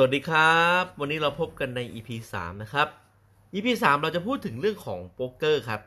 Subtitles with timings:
[0.00, 2.88] สวัสดีครับ วันนี้เราพบกันใน EP 3 นะครับ
[3.54, 5.80] EP 3 เราจะพูดถึงเรื่องของโบรกเกอร์ครับ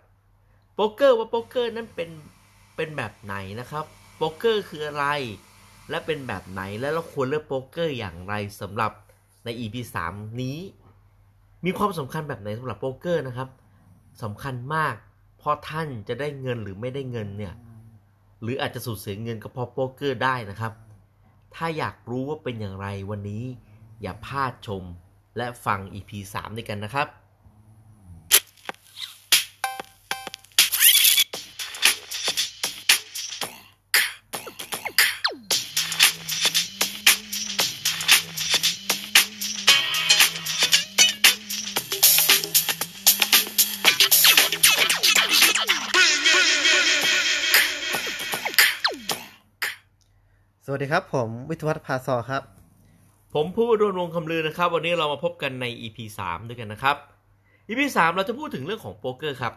[0.75, 2.09] โบรกเกอร์ว่าโบรกเกอร์นั้นเป็น
[2.75, 3.85] เป็นแบบไหนนะครับ
[4.17, 5.05] โบรกเกอร์คืออะไร
[5.89, 8.91] และเป็นแบบไหน และเราควรเลือกโบรกเกอร์อย่างไรสำหรับ
[9.45, 9.75] ใน EP
[10.07, 10.57] 3 นี้
[11.65, 13.49] มีความสำคัญแบบไหนสำหรับโบรกเกอร์นะครับ
[14.23, 14.95] สำคัญมาก
[15.37, 17.53] เพราะท่านจะได้เงินหรือไม่ได้เงินเนี่ย
[18.41, 20.73] หรืออาจจะสูญเสียเงินก็เพราะโบรกเกอร์ได้นะครับ
[21.55, 23.45] ถ้าอยากรู้ว่าเป็นอย่างไรวันนี้
[24.01, 24.83] อย่าพลาดชม
[25.37, 27.07] และฟัง EP 3ด้วยกันนะครับ
[50.65, 52.60] สวัสดีครับ ผมวิทวัฒน์ภาซอครับ
[53.33, 56.95] ผมผู้ดวนวงคำลือนะครับ วันนี้เรามาพบกันใน EP 3 ด้วยกันนะครับ
[57.69, 59.53] EP 3 เราจะพูดถึงเรื่องของโป๊กเกอร์ครับ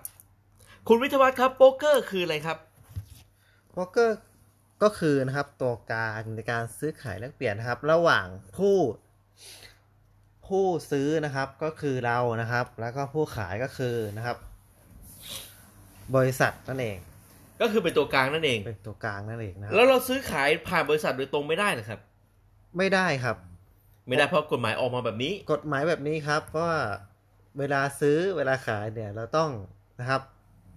[0.88, 2.58] คุณวิทยวัฒน์ครับ โป๊กเกอร์คืออะไรครับ
[3.72, 4.18] โบรกเกอร์
[4.82, 8.26] ก็คือนะครับตัวกลางในการซื้อขายแลกเปลี่ยนนะครับ ระหว่าง
[8.56, 8.76] ผู้
[10.46, 14.36] ผู้ซื้อนะครับก็คือเรานะครับ แล้วก็ผู้ขายก็คือนะครับ
[16.16, 16.98] บริษัทนั่นเอง
[17.60, 22.00] ก็คือเป็นตัวกลางนั่นเองเป็นตัวกลางนั่นเองนะครับแล้วเราซื้อขายผ่านบริษัทโดยตรงไม่ได้เหรอครับ
[22.78, 23.36] ไม่ได้ครับ
[24.06, 26.78] ไม่ได้เพราะกฎหมายออกมาแบบนี้ กฎหมายแบบนี้ครับเพราะว่า
[27.58, 29.50] เวลาซื้อเวลาขายเนี่ยเราต้อง
[30.00, 30.22] นะครับ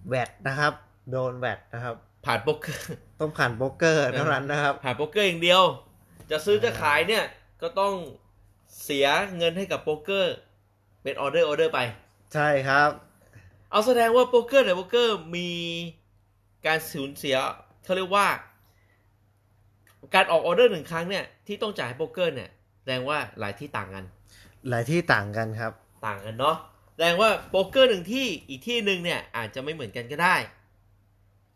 [0.08, 0.72] แวดนะครับ
[1.10, 1.94] โดนแวดนะครับ
[2.26, 2.88] ผ่านโบรกเกอร์
[3.20, 5.62] ต้องผ่านโบรกเกอร์เท่านั้นนะครับ ผ่านโบรกเกอร์อย่างเดียว
[6.30, 7.24] จะซื้อจะขายเนี่ย
[7.62, 7.94] ก็ต้อง
[8.82, 9.06] เสีย
[9.36, 10.34] เงินให้กับโบรกเกอร์
[11.02, 11.80] เป็นออเดอร์ออเดอร์ไป
[12.34, 12.90] ใช่ครับ
[13.70, 15.50] เอาแสดงว่าโบรกเกอร์ในโบรกเกอร์มี
[16.66, 17.36] การสูญเสีย
[17.84, 18.26] เขาเรียกว่า
[20.14, 22.57] การออกออเดอร์หนึ่งครั้งเนี่ยที่ต้องจ่ายให้โบรกเกอร์เนี่ยแส
[22.90, 24.04] ดงว่าหลายที่ต่างกัน
[24.68, 25.72] หลายที่ต่างกันครับ
[26.06, 26.56] ต่างกันเนาะ
[26.94, 30.36] แสดงว่าโบรกเกอร์หนึ่งที่อีกที่หนึ่งเนี่ยอาจจะไม่เหมือนกันก็ได้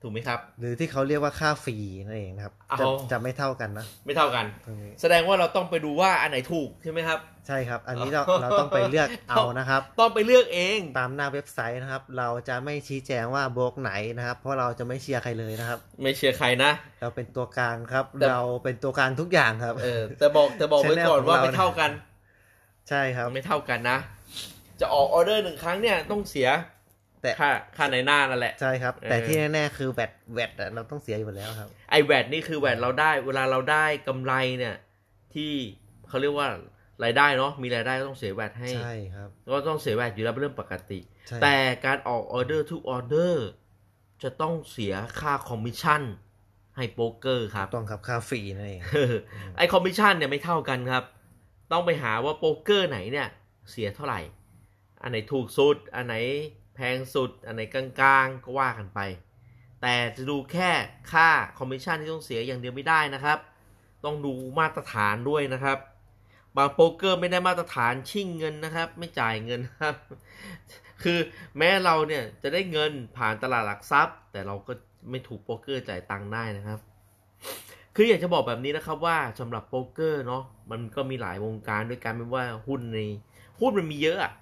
[0.02, 1.76] ถูกไหมครับ หรือที่เขาเรียกว่าค่า fee
[2.06, 16.70] นั่นเองนะครับเอาจะจะไม่เท่ากันนะ ไม่เท่ากันตรงนี้แสดงว่าเราต้องไปดูว่าอันไหนถูกใช่ไหมครับ ใช่ครับ อันนี้เราเราต้องไปเลือกเอานะครับ ต้องไปเลือกเองตามหน้าเว็บไซต์นะครับ เราจะไม่ชี้แจงว่าโบล็อกไหนนะครับ เพราะเราจะไม่เชียร์ใครเลยนะครับ ไม่เชียร์ใครนะ
[17.00, 21.90] เราเป็นตัวกลางครับแต่เราเป็นตัวกลางทุกอย่างครับ เออแต่บอกแต่บอกไว้ Channel ก่อนว่าของเราไม่เท่ากัน
[22.88, 23.98] ใช่ครับไม่เท่ากันนะ
[24.80, 26.48] จะออกออเดอร์หนึ่งครั้งเนี่ยต้องเสีย
[27.22, 34.77] แต่ค่าค่าในหน้านั่นแหละ ใช่ครับเออแต่ที่แน่ๆคือแวดแวดอะเราต้องเสียอยู่แล้วครับ ไอแวดนี่คือแวดเราได้ เวลาเราได้กำไรเนี่ย
[35.34, 35.53] ที่
[36.09, 36.49] เขาเรียกว่า
[37.05, 43.47] รายได้เนาะมีรายได้ก็ต้องเสีย VAT ให้ใช่ครับก็ต้องเสีย VAT อยู่แล้วเป็นเรื่องปกติใช่แต่การออกออเดอร์ทุกออเดอร์
[44.22, 46.03] จะต้องเสียค่าคอมมิชชั่น
[46.77, 48.81] ให้โบรกเกอร์ครับต้องครับค่า fee นั่นเอง
[49.56, 51.05] ไอคอมมิชชั่นเนี่ยไม่เท่ากันครับ
[51.72, 53.28] ต้องไปหาว่าโบรกเกอร์ไหนเนี่ย
[53.71, 54.21] เสียเท่าไหร่
[55.03, 56.15] อันไหนถูกสุดอันไหน
[56.75, 59.00] แพงสุด อันไหนกลางๆ ก็ว่ากันไป
[59.83, 60.71] แต่จะดูแค่
[61.12, 61.28] ค่า
[61.59, 63.38] คอมมิชชั่นที่ต้องเสียอย่างเดียวไม่ได้นะครับ
[64.05, 65.78] ต้องดูมาตรฐานด้วยนะครับ
[66.56, 69.97] บางโบรกเกอร์ไม่ได้มาตรฐานชิ่งเงินนะครับ ไม่จ่ายเงินครับ
[71.03, 71.19] คือ
[71.59, 74.72] แม้เราเนี่ยจะได้เงินผ่านตลาดหลักทรัพย์ แต่เราก็
[75.11, 76.81] ไม่ถูกโบรกเกอร์จ่ายตังค์ได้นะครับ
[77.97, 82.99] คืออยากจะบอกแบบนี้นะครับว่าสำหรับโบรกเกอร์เนาะมันก็มีหลายวงการด้วยกันไม่ว่าหุ้นใน
[83.61, 84.32] หุ้นมันมีเยอะอะ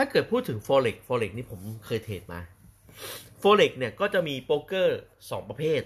[0.00, 2.40] ถ้าเกิดพูดถึง forex forex นี่ผมเคยเทรดมา
[3.42, 4.98] forex เนี่ยก็จะมีโบรกเกอร์
[5.30, 5.82] สองประเภท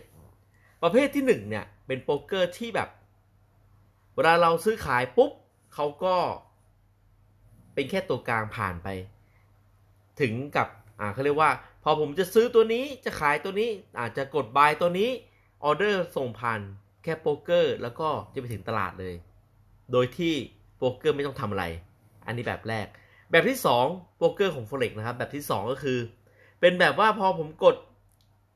[0.83, 2.89] ประเภทที่หนึ่งเนี่ยเป็นโบรกเกอร์ที่แบบ
[4.15, 5.33] เวลาเราซื้อขายปุ๊บ
[5.75, 6.17] เขาก็
[7.75, 8.89] เป็นแค่ตัวกลางผ่านไป
[10.21, 10.69] ถึงกับ
[11.01, 11.51] อ่าเขาเรียกว่า
[11.83, 15.11] พอผมจะซื้อตัวนี้จะขายตัวนี้อาจจะกด buy ตัวนี้
[15.65, 16.61] ออเดอร์ส่งผ่าน
[17.03, 19.15] แค่โบรกเกอร์ แล้วก็จะไปถึงตลาดเลย
[19.93, 20.35] โดยที่
[20.77, 21.65] โบรกเกอร์ไม่ต้องทำอะไร
[22.27, 22.87] อันนี้แบบแรก
[23.33, 25.99] แบบที่2โบรกเกอร์ของ Forex นะครับ แบบที่ 2 ก็คือ
[26.61, 27.77] เป็นแบบว่าพอผมกด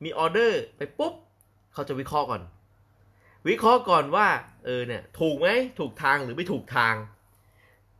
[0.03, 1.13] มีออเดอร์ไปปุ๊บ
[1.73, 2.41] เขาจะวิเคราะห์ก่อน
[3.47, 4.27] วิเคราะห์ก่อนว่า
[4.65, 5.47] เออเนี่ย ถูกไหม
[5.79, 6.95] ถูกทางหรือไม่ถูกทาง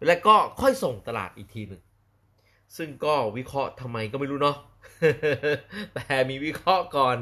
[0.08, 1.82] แล้วก็ค่อยส่งตลาดอีกทีหนึ่ง
[2.78, 4.58] ซึ่งก็วิเคราะห์ทำไมก็ไม่รู้เนาะ
[5.94, 7.18] แต่มีวิเคราะห์ก่อน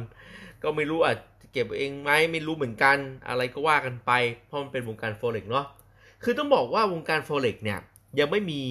[0.64, 2.98] ก็ไม่รู้อาจจะเก็บเองไหมไม่รู้เหมือนกัน
[3.30, 4.12] อะไรก็ว่ากันไป
[4.46, 5.66] เพราะมันเป็นวงการ forex เนาะ
[6.24, 7.80] คือต้องบอกว่าวงการ forex เนี่ย
[8.20, 8.62] ยังไม่มี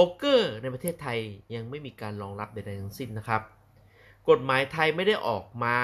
[0.00, 1.18] โบรกเกอร์ในประเทศไทย
[1.54, 3.42] ยังไม่มีการรองรับใดๆทั้งสิ้นนะครับ
[4.28, 5.78] กฎหมายไทยไม่ได้ออกมา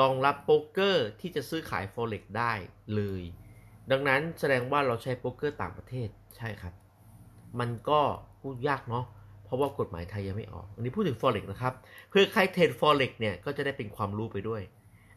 [0.00, 2.52] รองรับโบรกเกอร์ที่จะซื้อขาย forex ได้
[2.94, 3.22] เลย
[3.90, 6.74] ดังนั้นแสดงว่าเราใช้โบรกเกอร์ต่างประเทศใช่ครับ
[7.60, 8.00] มันก็
[8.40, 9.04] พูดยากเนาะ
[9.44, 11.74] เพราะว่ากฎหมายไทยยังไม่ออก อันนี้พูดถึง forex นะครับ
[12.10, 14.62] เพื่อใครเทรด forex เนี่ยก็จะได้เป็นความรู้ไปด้วย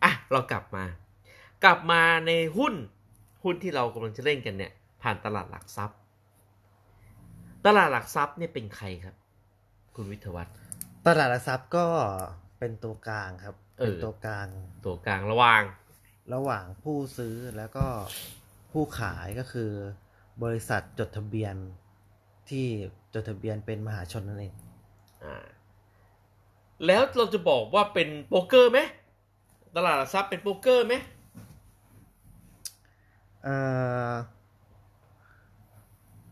[0.03, 0.85] อะ เรากลับมา
[1.63, 2.73] กลับมาในหุ้น
[3.43, 4.71] หุ้นที่เรากำลังจะเล่นกันเนี่ย
[5.01, 5.97] ผ่านตลาดหลักทรัพย์
[7.67, 9.15] ตลาดหลักทรัพย์เนี่ยเป็นใครครับ
[9.95, 10.55] คุณวิทยวัฒน์
[11.05, 11.85] ตลาดหลักทรัพย์ก็
[12.59, 14.47] เป็นตัวกลางครับเออเป็นตัวกลาง
[14.85, 15.61] ตัวกลางระหว่าง
[16.33, 17.85] ระหว่างผู้ซื้อแล้วก็
[18.71, 19.71] ผู้ขายก็คือ
[20.43, 21.55] บริษัทจดทะเบียน
[22.49, 22.65] ที่
[23.13, 24.53] จดทะเบียนเป็นมหาชนนั่นเอง
[25.23, 25.35] อ่า
[26.85, 28.79] แล้วเราจะบอกว่าเป็นโป๊กเกอร์ไหม
[29.75, 30.95] ตลาดหลักทรัพย์เป็นโป๊กเกอร์ไหม
[33.43, 33.55] เอ่
[34.11, 34.13] อ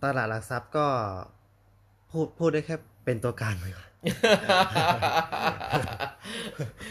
[0.05, 0.85] ตลาดหลักทรัพย์ก็
[2.11, 2.75] พูดพูดได้แค่
[3.05, 3.87] เป็นตัวกลางไปก่อน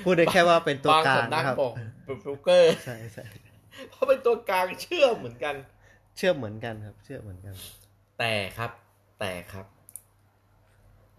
[0.04, 1.72] พูดได้แค่ว่าเป็นตัวบางกลาสำงนักนะครับบอก
[2.06, 3.24] เป็นโป๊กเกอร์ใช่ใช่
[3.90, 5.54] เพราะเป็นตัวกลางเชื่อมเหมือนกัน
[6.16, 7.54] เชื่อเหมือนกันครับ เชื่อเหมือนกัน
[8.18, 8.70] แต่ครับ
[9.20, 9.66] แต่ครับ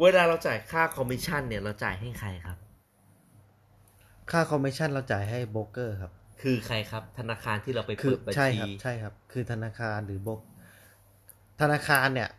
[0.02, 2.58] เวลาเราจ่ายค่าคอมมิชชั่นเนี่ยเราจ่ายให้ใครครับ
[4.32, 10.42] ค่าคอมมิชชั่นเราจ่ายให้โบรกเกอร์ครับ คือใครครับ ธนาคารที่เราไปคือเปิดบัญชีใช่ครับ ใช่ครับ คือธนาคารหรือโบรก
[11.62, 12.30] ธนาคารเนี่ย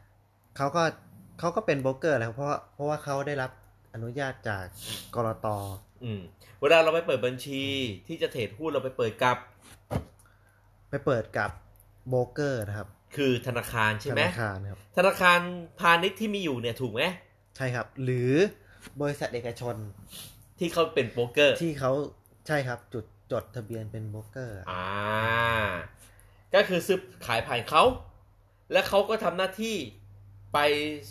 [0.57, 0.83] เขาก็
[1.39, 3.51] เขาก็เป็นโบรกเกอร์แล้วเพราะว่าเพราะว่าเขาได้รับ
[3.95, 4.65] อนุญาตจาก
[5.15, 5.47] กลต.
[6.05, 6.21] อืม
[6.61, 7.63] เวลาเราไปเปิดบัญชี
[8.09, 9.39] ที่จะเทรดหุ้นเราไปเปิดกับ
[10.91, 11.51] ไปเปิดกับ
[12.09, 15.41] โบรกเกอร์นะครับ คือธนาคารใช่ไหมครับธนาคารธนาคาร
[15.81, 17.03] พาณิชย์ที่มีอยู่เนี่ยถูกไหม
[17.57, 18.33] ใช่ครับ หรือ
[19.01, 19.75] บริษัทเอกชน
[20.59, 21.93] ที่เขาเป็นโบรกเกอร์ ที่เขา
[22.47, 24.85] ใช่ครับ จดจดทะเบียนเป็นโบรกเกอร์ อ่า
[26.55, 27.83] ก็คือซื้อขายผ่านเขา
[28.73, 29.77] และเขาก็ทำหน้าที่
[30.53, 30.59] ไป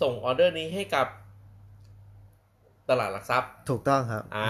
[0.02, 1.08] ส่งออเดอร์นี้ให้กับ
[2.90, 4.48] ตลาดหลักทรัพย์ ถูกต้องครับ อ่า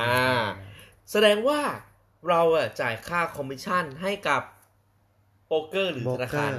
[1.11, 1.59] แสดงว่า
[2.29, 4.41] เราอะจ่ายค่าคอมมิชชั่นให้กับ
[5.47, 6.57] โบรกเกอร์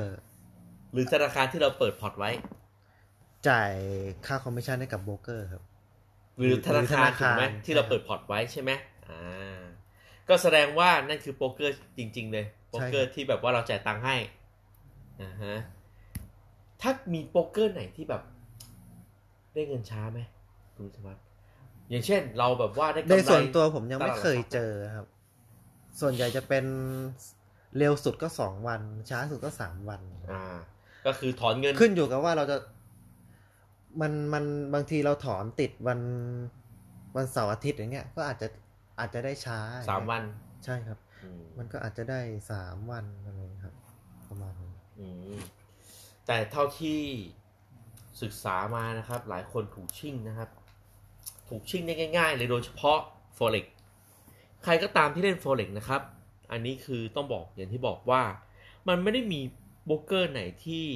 [0.92, 2.30] หรือธนาคารโบรกเกอร์หรือธนาคารที่เราเปิดพอร์ตไว้
[3.48, 3.72] จ่าย
[4.26, 5.62] ค่าคอมมิชชั่นให้กับโบรกเกอร์ครับ
[6.38, 8.70] หรือธนาคารหรือธนาคารถูกไหมที่เราใช่ครับเปิดพอร์ตไว้ใช่ไหม
[9.08, 9.60] อ่า
[10.28, 14.16] ก็แสดงว่านั่นคือโบรกเกอร์จริง ๆ เลยโบรกเกอร์ที่แบบว่าเราจ่ายตังค์ให้
[15.22, 15.54] อ่าฮะ
[16.82, 18.22] ถ้ามีโป๊กเกอร์ไหนที่แบบ
[19.54, 20.20] ได้เงินช้าไหม
[20.76, 21.20] คุณสมัติ
[21.90, 25.06] อย่างเช่น เราแบบว่าได้กำไรในส่วนตัวผมยังไม่ตลาดหลักเคยเจอครับ
[26.00, 26.64] ส่วนใหญ่จะเป็น
[27.76, 28.80] เร็วสุดก็สองวัน
[29.10, 30.00] ช้าสุดก็สามวัน
[30.32, 30.42] อ่า
[31.06, 32.56] ก็คือถอนเงินขึ้นอยู่กับว่าเราจะ
[34.00, 34.44] มันมัน
[34.74, 36.00] บางทีเราถอนติดวัน
[37.16, 38.48] วันเสาร์อาทิตย์อย่างเงี้ย ก็อาจจะ
[38.98, 39.58] อาจจะได้ช้า
[39.90, 40.22] สามวัน
[40.64, 42.20] ใช่ครับอืมมันก็อาจจะได้
[42.50, 43.74] สามวันอะไรอย่างเงี้ยครับ
[44.28, 45.38] ประมาณนี้อืม
[46.26, 47.00] แต่เท่าที่
[48.22, 50.50] ศึกษามานะครับ หลายคนถูกชิ่งนะครับ
[51.48, 52.98] ถูกชิ่งได้ง่าย ๆ เลยโดยเฉพาะ
[53.36, 53.66] forex
[54.64, 56.02] ใครก็ตามที่เล่น forex นะครับ
[56.50, 58.22] อันนี้คือต้องบอกอย่างที่บอกว่า
[58.88, 59.40] มันไม่ได้มี
[59.86, 60.86] โบรกเกอร์ไหนที่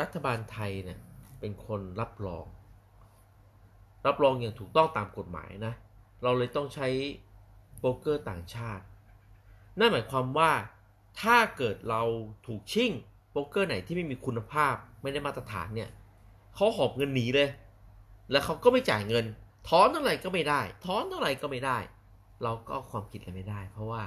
[0.00, 0.98] รัฐบาลไทยเนี่ย
[1.40, 2.46] เป็นคนรับรอง
[4.06, 5.74] รับรองอย่างถูกต้องตามกฎหมายนะ
[6.22, 6.88] เราเลยต้องใช้
[7.80, 8.84] โบรกเกอร์ต่างชาติ
[9.78, 10.50] นั่นหมายความว่า
[11.22, 12.02] ถ้าเกิดเรา
[12.46, 12.92] ถูกชิ่ง
[13.38, 15.90] โบรกเกอร์ไหนที่ไม่มีคุณภาพไม่ได้มาตรฐานเนี่ย
[16.54, 17.48] เขาหอบเงินหนีเลย
[18.30, 19.24] แล้วเขาก็ไม่จ่ายเงิน
[19.68, 21.78] ถอนเท่าไหร่ก็ไม่ได้ ถอนเท่าไหร่ก็ไม่ได้
[22.42, 24.02] เราก็เอาความคิดอะไรไม่ได้ เพราะว่า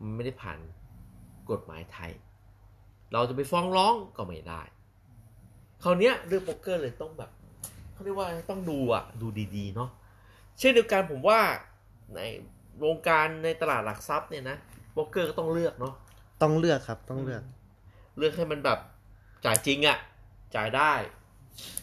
[0.00, 0.58] มันไม่ได้ผ่าน
[1.50, 2.12] กฎหมายไทย
[3.12, 4.62] เราจะไปฟ้องร้องก็ไม่ได้
[5.82, 7.30] คราวนี้เรื่องโป๊กเกอร์เลยต้องแบบ
[7.92, 9.90] เขาเรียกว่าต้องดูอะดูดีๆเนาะ
[10.58, 11.40] เช่นเดียวกันผมว่า
[12.14, 12.20] ใน
[12.84, 14.56] วงการในตลาดหลักทรัพย์เนี่ยนะ
[14.92, 15.94] โป๊กเกอร์ก็ต้องเลือกเนาะ
[16.42, 17.42] ต้องเลือกครับต้องเลือก
[18.18, 18.78] เลือกให้มันแบบ
[19.44, 19.98] จ่ายจริงอะ่ะ
[20.54, 20.92] จ่ายได้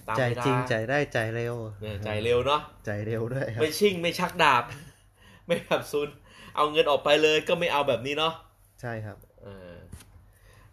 [0.07, 4.63] ตามจ่ายเวลาจริงจ่ายได้จ่ายเร็วเนี่ยจ่ายเร็วเนาะจ่ายเร็วด้วยครับไม่ชิ่งไม่ชักดาบ
[5.47, 6.09] ไม่แบบซุน
[6.55, 8.33] เอาเงินออกไปเลยก็ไม่เอาแบบนี้เนาะ
[8.81, 9.75] ใช่ครับเออ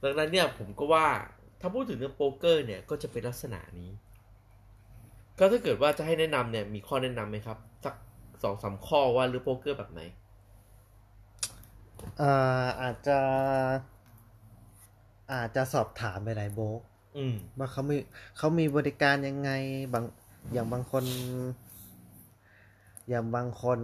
[0.02, 1.06] ดังนั้นเนี่ยผมก็ว่า
[1.61, 3.90] ถ้าพูดถึงเรื่องโป๊กเกอร์เนี่ยก็จะเป็นลักษณะนี้
[5.38, 7.94] ก็ถ้าเกิดว่าจะให้แนะนำเนี่ย มีข้อแนะนำไหมครับ สัก
[8.42, 10.00] สองสามข้อว่าหรือโป๊กเกอร์แบบไหน
[12.21, 13.18] อ่าอาจจะ
[15.32, 16.80] อาจจะสอบถามไปหลายโบรก
[17.18, 17.97] อืมว่าเขามี
[18.38, 19.50] เขามีบริการยังไง
[19.94, 20.04] บาง
[20.52, 21.04] อย่างบางคน
[23.08, 23.78] อย่างบางคน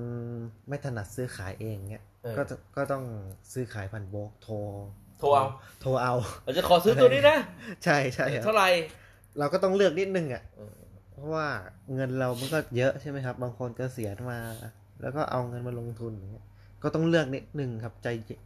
[0.68, 3.04] ไม่ถนัดซื้อขายเองเนี้ยเออก็จะก็ต้อง
[3.52, 4.54] ซื้อขายผ่านโบรกโทร
[5.20, 5.46] โทรเอา
[5.80, 7.36] โทรเอาเราจะขอซื้อตัวนี้นะ
[7.84, 8.68] ใช่ใช่คเท่ารับไหร่
[9.38, 10.78] เราก็ต้องเลือกนิดนึงอะเออ
[11.10, 11.46] เพราะว่า
[11.94, 14.38] เงินเรามันก็เยอะใช่ไหมครับ บางคนเกษียณมา
[15.00, 16.46] แล้วก็เอาเงินมาลงทุนอย่างเงี้ย
[16.82, 18.40] ก็ต้องเลือกนิดนึงครับใจเย็น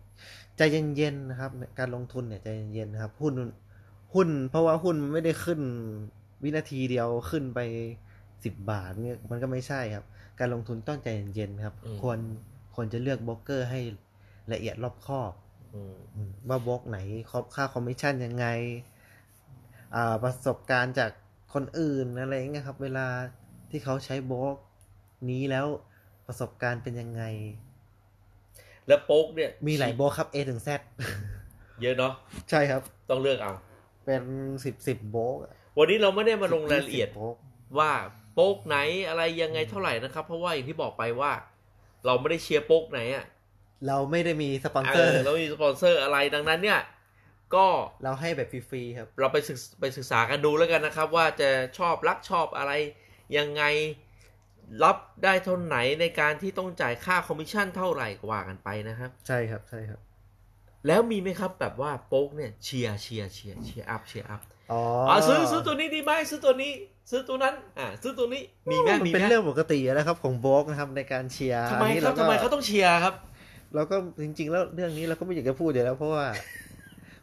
[0.56, 0.60] ใจ
[0.96, 3.34] เย็นๆนะครับ การลงทุนเนี่ยใจเย็นๆนะครับ หุ้น
[4.14, 5.60] หุ้น เพราะว่าหุ้นมันไม่ได้ขึ้น
[6.42, 7.60] วินาทีเดียวขึ้นไป
[8.44, 10.04] สิบบาทเนี่ยมันก็ไม่ใช่ครับ
[10.40, 12.18] การลงทุนต้องใจเย็นๆครับ ควร
[12.74, 13.80] ควรจะเลือกโบรกเกอร์ให้
[14.52, 15.32] ละเอียดรอบคอบ
[15.74, 16.98] อืมอืมว่าโบรกไหน
[17.30, 18.46] ครอบค่าคอมมิชชั่นยังไง
[19.94, 21.10] อ่าประสบการณ์จาก
[21.54, 23.06] คนอื่นอะไรอย่างเงี้ยครับ เวลา
[23.70, 24.56] ที่เขาใช้โบรก
[25.30, 25.66] นี้แล้ว
[26.26, 27.22] ประสบการณ์เป็นยังไง
[28.88, 30.68] แล้วโบรกเนี่ยมีหลายบล็อกครับ A ถึง Z
[31.82, 32.12] เยอะเนาะ
[32.50, 33.52] ใช่ครับ ต้องเลือกเอา
[34.04, 34.22] เป็น
[34.64, 37.36] สิบสิบโบรกอะวันนี้เราไม่ได้มาลงรายละเอียดสิบโบรก
[37.78, 37.92] ว่า
[38.34, 38.78] โบรกไหน
[39.08, 41.32] อะไรยังไงเท่าไหร่นะครับ เพราะว่าอย่างที่บอกไปว่า
[42.06, 43.24] เราไม่ได้เชียร์โบรกไหนอะ
[43.86, 46.80] เราไม่ได้มีสปอนเซอร์เออเรามีสปอนเซอร์อะไรดังนั้นเนี่ย
[47.54, 47.66] ก็
[48.04, 52.72] เราให้แบบฟรีๆครับ เราไปศึกไปศึกษากันดูแล้วกันนะครับ ว่าจะชอบรักชอบอะไร
[53.36, 53.62] ยังไง
[54.82, 60.00] รับได้เท่าไหร่ในการที่ต้องจ่ายค่าคอมมิชชั่นเท่าไหร่ก็ว่ากันไปนะครับ ใช่ครับใช่ครับ
[60.86, 64.40] แล้วมีไหมครับแบบว่าโป๊กเนี่ยเชียร์เชียร์เชียร์เชียร์อัพเชียร์อัพ
[64.72, 66.72] อ๋ออ๋อ๋อซื้อซื้อตัวนี้ดีไหมซื้อตัวนี้
[67.10, 73.14] ซื้อตัวนั้น อ่า ซื้อตัวนี้มีไหมมันมีเป็นไหมเรื่องปกตินะครับของโบกนะครับในการเชียร์ทำไมอันนี้ครับก็ทำไมเขาต้องเชียร์ครับ
[73.74, 76.26] เราก็จริง ๆ แล้วเรื่องนี้เราก็ไม่อยากจะพูดอยู่แล้วเพราะว่า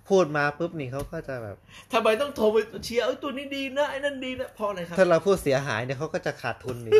[0.09, 1.57] พูดมาปุ๊บนี่เขาก็จะแบบ
[1.93, 6.91] ทำไมต้องโทรไปเชียร์เอ้ยตัวนี้ดีนะไอ้นั่นดีนะเพราะอะไรครับถ้าเราพูดเสียหายเนี่ยเขาก็จะขาดทุนนี่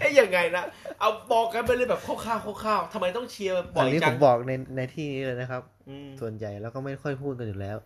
[0.00, 0.64] เอ้ยยังไงนะ
[1.00, 7.76] เอาบอกกันไปเลยแบบคร่าวๆคร่าวๆทำไมต้องเชียร์บ่อัอนยนี้จัผงมบอกในในที่นี้เลยนะครับอืมส่วนใหญ่เราก็ไม่ค่อยพูดกันอยู่แล้ว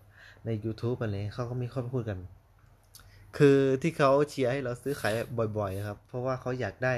[0.47, 2.19] ใน YouTube อะไรเขาก็ไม่ค่อยพูดกัน
[3.39, 5.13] คือที่เขาเชียร์ให้เราซื้อขาย
[5.59, 6.95] บ่อยๆครับ เพราะว่าเขาอยากได้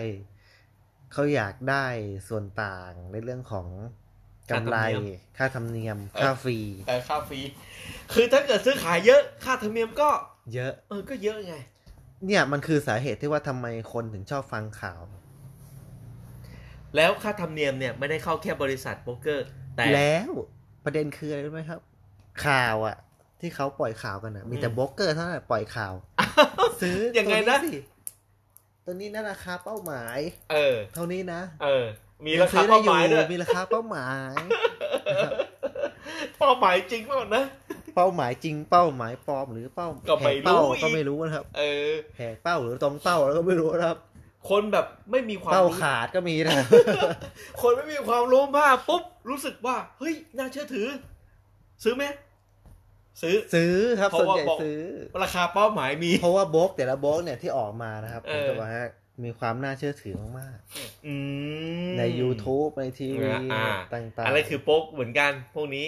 [1.13, 1.87] เขาอยากได้
[2.29, 3.67] ส่วนต่างในเรื่องของ
[4.51, 4.79] กำไร
[5.39, 7.41] ค่าธรรมเนียม ค่าฟรีแต่ค่าฟรี
[8.13, 10.11] คือถ้าเกิดซื้อขายเยอะ ค่าธรรมเนียมก็
[10.55, 11.57] เยอะ เออ ก็เยอะไง
[12.27, 15.01] เนี่ยมันคือสาเหตุที่ว่าทำไมคนถึงชอบฟังข่าว
[16.97, 19.47] แล้วค่าธรรมเนียมเนี่ยไม่ได้เข้าแค่บริษัทโบรกเกอร์
[19.77, 20.31] แต่แล้ว
[20.85, 21.81] ประเด็นคืออะไรรู้ไหมครับ
[22.47, 22.97] ข่าวอะ
[23.41, 25.93] ที่เขาปล่อยข่าวกันอะมีแต่โบล็อกเกอร์เท่านั้นปล่อยข่าว
[26.83, 27.79] ซื้อยังไงนะตัวสิ
[28.85, 30.19] ตัวนี้นะราคาเป้าหมาย
[30.53, 31.85] เออ เท่านี้นะ เออ
[32.27, 34.33] มีราคาเป้าหมายด้วยมีราคาเป้าหมาย
[36.39, 37.45] เป้าหมายจริงเปล่านะ
[37.97, 43.99] เป้าหมายจริงเป้าหมายปลอมหรือเป้าแหกเป้าก็ไม่รู้อีกก็ไม่รู้นะครับ เออแหกเป้าหรือตรงเป้าเราก็ไม่รู้นะครับ
[44.51, 46.67] คนแบบไม่มีความเป้ารู้ขาดก็มีนะ
[47.63, 50.89] คนไม่มีความรู้มากปุ๊บรู้สึกว่าเฮ้ยน่าเชื่อถือ
[51.85, 52.05] ซื้อไหม
[53.23, 54.81] ซื้อซื้อครับเพราะส่วนว่าใหญ่บอกซื้อ
[55.23, 58.87] ราคาเป้าหมายมี เพราะว่าโบล็อกแต่ละโบล็อกเนี่ยที่ออกมานะครับเอผมอจะบอกว่า
[59.25, 60.57] มีความน่าเชื่อถือมาก
[61.07, 61.15] อื
[61.89, 65.87] มๆใน YouTube ในทีวีอ่าต่างๆ อะไรคือโป๊กเหมือนกันพวกนี้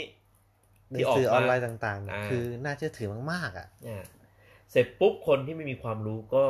[0.91, 4.03] ในที่ออกสื่อมาออนไลน์ต่างๆเนี่ยอ่าคือน่าเชื่อถือมาก ๆ อะอ่า
[4.71, 6.45] เสร็จปุ๊บคนที่ไม่มีความรู้ก็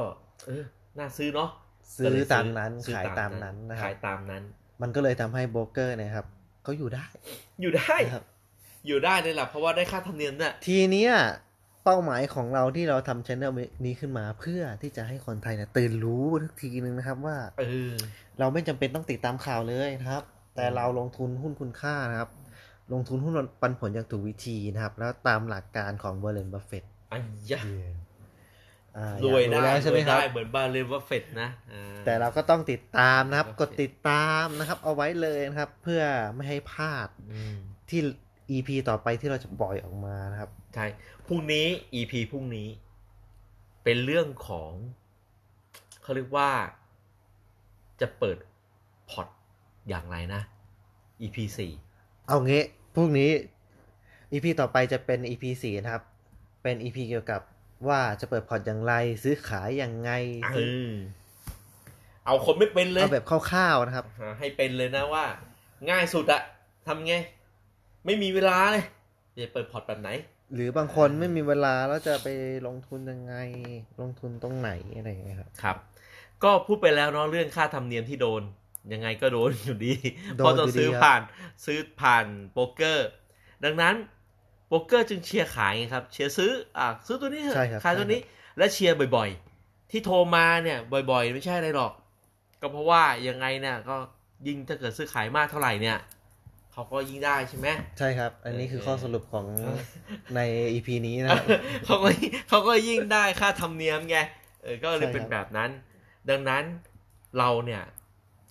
[0.47, 0.65] เออ
[0.99, 1.51] น่าซื้อเนาะ
[1.97, 4.43] ซื้ก็เลอยตามนั้นซื้อขายตามนั้นนะครัขาบยตามนั้น
[4.83, 6.27] มันก็เลยทำให้โบรกเกอร์เนะครับ
[6.63, 7.07] เขาอยู่ได้
[7.61, 8.25] อยู่ได้นะครับ
[8.87, 11.13] อยู่ได้เลยแหละเพราะว่าได้ค่าธรรมเนียมเนี่ยทีเนี้ย
[11.85, 13.53] เป้าหมายของเราที่เราทำช anel
[13.85, 17.93] นี้ขึ้นมาเพื่อที่จะให้คนไทยเนี่ยตื่นรู้ทักทีนึงนะครับว่าเออ
[18.39, 20.23] เราไม่จำเป็นต้องติดตามข่าวเลยนะครับ
[20.57, 22.31] แต่เราลงทุนหุ้นคุณค่านะครับ
[22.93, 27.61] ลงทุนหุ้นปันผลอย่างถูกวิธีนะครับ แล้วตามหลักการของ Warren Buffett อันยะ
[28.97, 36.03] อ่ารวยอได้แล้วใช่ไหมรวยครับได้เหมือน Warren Buffett นะอ่าแต่เราก็ต้องติดตามนะครับ Buffett กดติดตามนะครับ เอาไว้เลยนะครับ เพื่อ
[36.35, 37.57] ไม่ให้พลาดอืม
[37.89, 38.01] ที่
[38.51, 40.87] EP ต่อไปที่เราจะปล่อยออกมานะครับ ใช่
[41.27, 42.69] พรุ่งนี้ EP พรุ่งนี้
[43.85, 44.73] เป็นเรื่องของ
[46.03, 46.51] เขาเรียกว่า
[48.01, 48.39] จะเปิด
[49.11, 49.29] พอร์ต
[49.89, 50.43] อย่างไรนะ
[51.23, 51.73] EP สี่
[52.27, 52.63] เอางี้
[52.95, 53.31] พรุ่งนี้
[54.33, 56.05] EP ต่อไปจะเป็น EP สี่นะครับ
[56.63, 57.41] เป็น EP เกี่ยวกับ
[57.89, 60.11] ว่าจะเปิดพอร์ตอย่างไร ซื้อขายอย่างไง
[60.55, 60.59] เอ
[60.91, 60.93] อ
[62.27, 65.25] เอาคนไม่เป็นเลยเอาแบบคร่าวๆนะครับหาให้เป็นเลยนะว่า
[65.91, 66.43] ง่ายสุดอะ
[66.87, 67.15] ทำไง
[68.05, 68.85] ไม่มีเวลาเลย
[69.45, 70.11] จะเปิดพอร์ตแบบไหน
[70.55, 72.29] หรือบางคนไม่มีเวลาแล้วจะไป
[72.67, 73.35] ลงทุนยังไง
[74.01, 75.77] ลงทุนตรงไหนอะไรอย่างเงี้ยครับครับ
[76.45, 78.43] ก็พูดไปแล้วเนาะเรื่องค่าธรรมเนียมที่โดน
[78.93, 79.95] ยังไงก็โดนอยู่ดี
[80.37, 81.21] โดนเพราะต้องอยู่ดีซื้อครับผ่าน
[81.65, 83.09] ซื้อผ่านโป๊กเกอร์
[83.65, 83.95] ดังนั้น
[84.69, 88.21] โป๊กเกอร์จึงเชียร์ขายไงครับ เชียร์ซื้ออะซื้อตัวนี้เถใช่อะครับขายตัวนี้
[88.59, 89.31] และเชียร์บ่อย
[89.61, 90.79] ๆ ที่โทรมาเนี่ย
[91.11, 91.93] บ่อย ๆ ไม่ใช่อะไรหรอก
[92.61, 93.97] ก็เพราะว่ายังไงเนี่ยก็
[94.47, 95.99] ยิ่งถ้าเกิดซื้อขายมากเท่าไหร่เนี่ย
[96.77, 99.79] เขาก็ยิ่งได้ใช่ไหมใช่ครับ อันนี้คือข้อสรุปของเออ
[100.35, 100.41] ใน
[100.73, 101.47] EP นี้นะครับ
[101.87, 102.09] เขาก็
[102.49, 104.17] เขาก็ยิ่งได้ค่าธรรมเนียมไง
[104.63, 105.71] เออก็เลยใช่ครับเป็นแบบนั้น
[106.31, 106.65] ดังนั้น
[107.39, 107.83] เราเนี่ย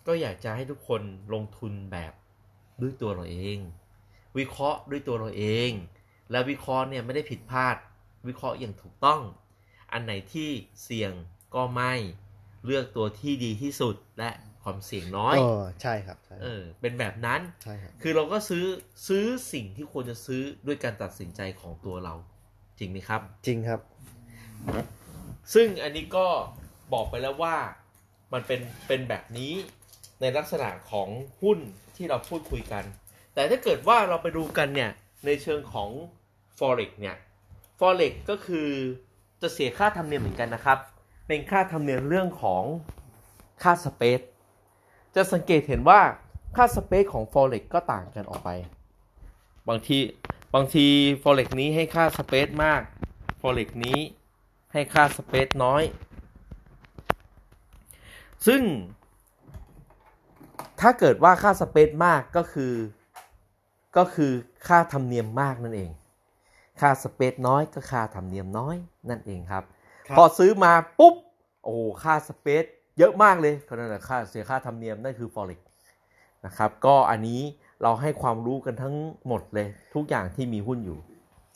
[0.07, 1.01] ก็อยากจะให้ทุกคน
[1.33, 2.13] ลงทุนแบบ
[2.81, 3.57] ด้วยตัวเราเอง
[4.37, 5.71] วิเคราะห์ด้วยตัวเราเอง
[6.31, 7.75] และวิเคราะห์เนี่ยไม่ได้ผิดพลาด
[8.27, 9.21] วิเคราะห์อย่างถูกต้อง
[9.91, 10.49] อันไหนที่
[10.83, 11.11] เสี่ยง
[11.55, 11.93] ก็ไม่
[12.65, 14.29] เลือกตัวที่ดีที่สุดและ
[14.63, 18.65] ความเสี่ยงน้อยเออใช่ครับใช่เออเป็นแบบนั้นใช่ครับคือเราก็ซื้อ
[19.07, 22.13] ซื้อสิ่งที่ควรจะซื้อด้วยการตัดสินใจของตัวเรา
[22.79, 23.79] จริงไหมครับ จริงครับ
[25.53, 26.27] ซึ่งอันนี้ก็
[26.93, 27.55] บอกไปแล้วว่า
[28.33, 29.53] มันเป็นเป็นแบบนี้
[30.21, 31.07] ในลักษณะของ
[31.41, 31.59] หุ้น
[31.95, 32.83] ที่เราพูดคุยกัน
[33.33, 34.91] แต่ถ้าเกิดว่าเราไปดูกันเนี่ย
[35.25, 35.89] ในเชิงของ
[36.57, 37.15] forex เนี่ย
[37.79, 38.69] forex ก็คือ
[39.41, 40.79] จะเสียค่าธรรมเนียมเหมือนกันนะครับ
[41.27, 42.63] เป็นค่าธรรมเนียมเรื่องของ
[43.63, 44.21] ค่าสเปซ
[45.15, 46.01] จะสังเกตเห็นว่า
[46.55, 48.49] ค่าสเปซของ forex ก็ต่างกันออกไป
[49.69, 49.97] บางที
[50.53, 50.85] บางที
[51.23, 52.81] forex นี้ให้ค่าสเปซมาก
[53.41, 53.99] forex นี้
[54.73, 55.83] ให้ค่าสเปซน้อย
[58.47, 58.61] ซึ่ง
[60.79, 62.73] ถ้าเกิดว่าค่าสเปซมากก็คือ
[63.97, 64.31] ก็คือ
[64.67, 65.91] ค่าธรรมเนียมมากนั่นเอง
[66.81, 68.75] ค่าสเปซน้อยก็ค่าธรรมเนียมน้อย
[69.09, 69.63] นั่นเองครับ
[70.07, 71.15] ครับพอซื้อมาปุ๊บ
[71.63, 72.65] โอ้โหค่าสเปซ
[72.99, 75.59] เยอะมากเลยก็นั่นแหละค่าเสียค่าธรรมเนียมนั่นคือ forex
[76.45, 77.41] นะครับ ก็อันนี้
[77.81, 78.95] เราให้ความรู้กันทั้ง
[79.27, 80.97] หมดเลย ทุกอย่างที่มีหุ้นอยู่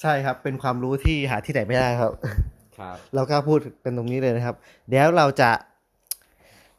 [0.01, 2.11] ใช่ครับ เป็นความรู้ที่หาที่ไหนไม่ได้ครับ
[2.79, 4.55] ครับ เรากล้าพูดเป็นตรงนี้เลยนะครับ
[4.87, 5.51] เดี๋ยวเราจะ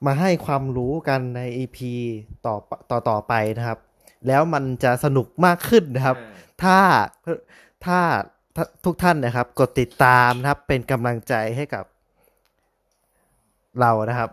[0.06, 1.78] มาให้ความรู้กันใน EP
[2.46, 2.54] ต่อ
[2.90, 3.78] ต่อต่อไปนะครับ
[4.26, 6.16] แล้วมันจะสนุกมากขึ้นนะครับ
[6.62, 6.78] ถ้า
[7.84, 8.00] ถ้า
[8.56, 11.84] ถ้าทุกท่านนะครับ กดติดตามนะครับ เป็นกำลังใจให้กับ
[13.80, 14.30] เรานะครับ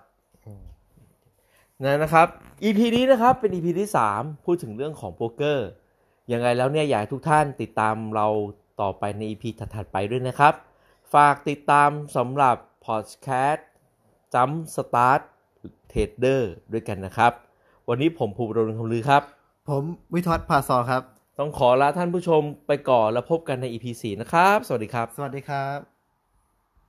[1.84, 2.27] นั่นนะครับ
[2.63, 5.70] EP นี้นะครับเป็น EP ที่ 3 พูดถึงเรื่องของโบรกเกอร์
[6.32, 8.27] ยังไงแล้วเนี่ยอยากให้ทุกท่านติดตามเรา
[8.82, 10.53] ต่อไปใน EP ถัดๆไปด้วยนะครับ
[11.13, 12.55] ฝากติดตามสำหรับ
[12.86, 13.62] Podcast
[14.34, 15.22] Jump Start
[15.89, 17.32] Trader ด้วยกันนะครับ
[17.89, 19.24] วันนี้ผมภูมิรงคำลือครับ
[19.70, 21.03] ผมวิทวัฒน์ภาซอครับ
[21.39, 25.95] ต้องขอลาท่านผู้ชมไปก่อนแล้วพบกันใน EP 4 นะครับ สวัสดีครับ สวัสดีครับ